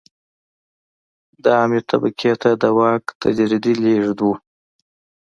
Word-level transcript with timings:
د 1.43 1.45
عامې 1.57 1.81
طبقې 1.91 2.31
ته 2.41 2.51
د 2.61 2.63
واک 2.77 3.03
تدریجي 3.21 3.73
لېږد 3.83 4.19
و. 4.25 4.27